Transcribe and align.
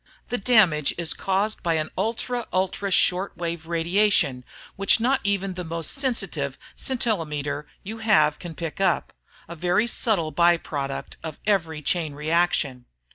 The 0.29 0.39
damage 0.39 0.95
is 0.97 1.13
caused 1.13 1.61
by 1.61 1.75
an 1.75 1.91
ultra 1.95 2.47
ultra 2.51 2.89
short 2.89 3.37
wave 3.37 3.67
radiation 3.67 4.43
which 4.75 4.99
not 4.99 5.21
even 5.23 5.53
the 5.53 5.63
most 5.63 5.91
sensitive 5.91 6.57
scintillometer 6.75 7.65
you 7.83 7.99
have 7.99 8.39
can 8.39 8.55
pick 8.55 8.81
up, 8.81 9.13
a 9.47 9.55
very 9.55 9.85
subtle 9.85 10.31
by 10.31 10.57
product 10.57 11.17
of 11.23 11.37
every 11.45 11.83
chain 11.83 12.15
reaction. 12.15 12.87